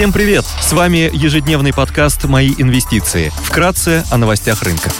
[0.00, 0.46] Всем привет!
[0.62, 3.30] С вами ежедневный подкаст «Мои инвестиции».
[3.44, 4.90] Вкратце о новостях рынка.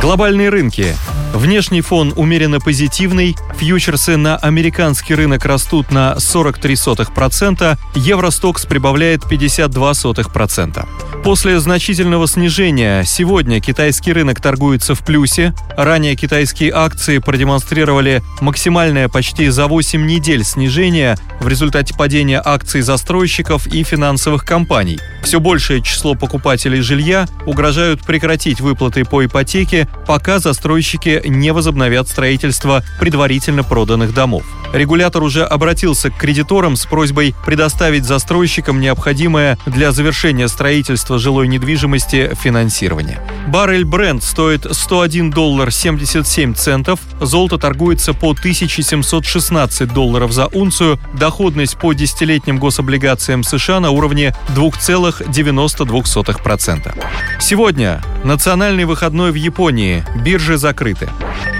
[0.00, 0.96] Глобальные рынки.
[1.32, 10.84] Внешний фон умеренно позитивный, фьючерсы на американский рынок растут на 43%, Евростокс прибавляет 52%.
[11.22, 15.54] После значительного снижения сегодня китайский рынок торгуется в плюсе.
[15.76, 23.68] Ранее китайские акции продемонстрировали максимальное почти за 8 недель снижение в результате падения акций застройщиков
[23.68, 24.98] и финансовых компаний.
[25.22, 32.82] Все большее число покупателей жилья угрожают прекратить выплаты по ипотеке, пока застройщики не возобновят строительство
[32.98, 34.44] предварительно проданных домов.
[34.72, 42.34] Регулятор уже обратился к кредиторам с просьбой предоставить застройщикам необходимое для завершения строительства жилой недвижимости
[42.40, 43.20] финансирование.
[43.48, 51.76] Баррель бренд стоит 101 доллар 77 центов, золото торгуется по 1716 долларов за унцию, доходность
[51.76, 56.94] по десятилетним гособлигациям США на уровне 2,92%.
[57.40, 61.08] Сегодня национальный выходной в Японии, биржи закрыты.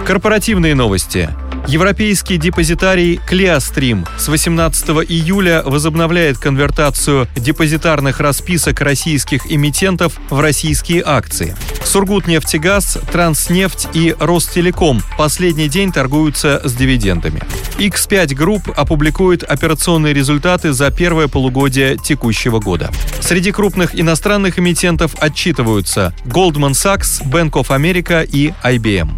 [0.06, 1.28] Корпоративные новости.
[1.68, 11.54] Европейский депозитарий Clearstream с 18 июля возобновляет конвертацию депозитарных расписок российских эмитентов в российские акции.
[11.84, 17.40] Сургутнефтегаз, Транснефть и Ростелеком последний день торгуются с дивидендами.
[17.78, 22.90] X5 Group опубликует операционные результаты за первое полугодие текущего года.
[23.20, 29.10] Среди крупных иностранных эмитентов отчитываются Goldman Sachs, Bank of America и IBM.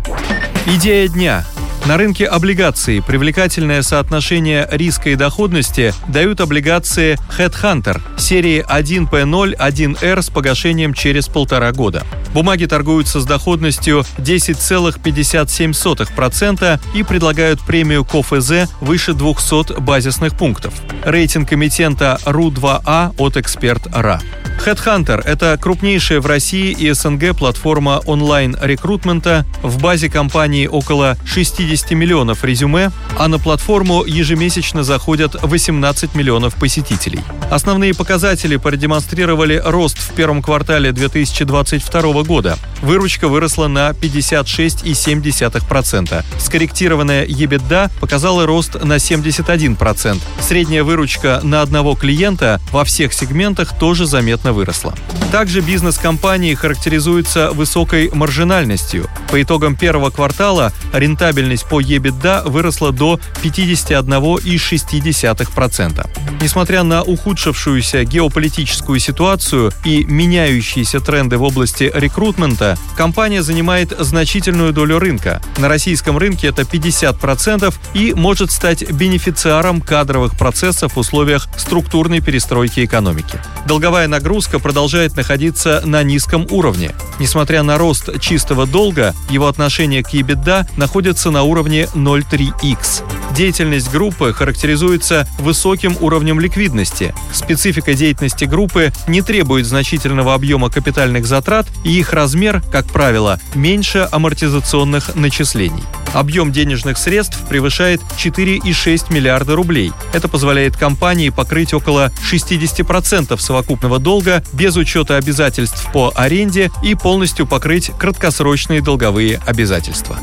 [0.66, 1.44] Идея дня.
[1.86, 10.30] На рынке облигаций привлекательное соотношение риска и доходности дают облигации Headhunter серии 1P0 1R с
[10.30, 12.06] погашением через полтора года.
[12.32, 20.72] Бумаги торгуются с доходностью 10,57% и предлагают премию КОФЗ выше 200 базисных пунктов.
[21.04, 24.22] Рейтинг эмитента РУ-2А от эксперт РА.
[24.64, 29.44] Headhunter– это крупнейшая в России и СНГ платформа онлайн-рекрутмента.
[29.62, 37.20] В базе компании около 60 миллионов резюме, а на платформу ежемесячно заходят 18 миллионов посетителей.
[37.50, 42.56] Основные показатели продемонстрировали рост в первом квартале 2022 года.
[42.80, 46.24] Выручка выросла на 56,7%.
[46.38, 50.22] Скорректированная EBITDA показала рост на 71%.
[50.40, 54.94] Средняя выручка на одного клиента во всех сегментах тоже заметно выросла.
[55.30, 59.08] Также бизнес компании характеризуется высокой маржинальностью.
[59.30, 66.10] По итогам первого квартала рентабельность по EBITDA выросла до 51,6%.
[66.40, 74.98] Несмотря на ухудшившуюся геополитическую ситуацию и меняющиеся тренды в области рекрутмента, компания занимает значительную долю
[74.98, 75.42] рынка.
[75.58, 82.84] На российском рынке это 50% и может стать бенефициаром кадровых процессов в условиях структурной перестройки
[82.84, 83.40] экономики.
[83.66, 86.90] Долговая нагрузка продолжает находиться на низком уровне.
[87.20, 93.04] Несмотря на рост чистого долга, его отношение к EBITDA находится на уровне 0,3x.
[93.36, 97.14] Деятельность группы характеризуется высоким уровнем ликвидности.
[97.32, 104.08] Специфика деятельности группы не требует значительного объема капитальных затрат, и их размер, как правило, меньше
[104.10, 105.84] амортизационных начислений.
[106.14, 109.92] Объем денежных средств превышает 4,6 миллиарда рублей.
[110.12, 117.46] Это позволяет компании покрыть около 60% совокупного долга без учета обязательств по аренде и полностью
[117.46, 120.18] покрыть краткосрочные долговые обязательства.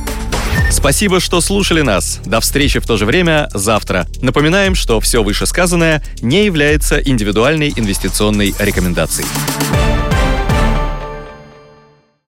[0.71, 2.21] Спасибо, что слушали нас.
[2.25, 4.07] До встречи в то же время завтра.
[4.21, 9.27] Напоминаем, что все вышесказанное не является индивидуальной инвестиционной рекомендацией.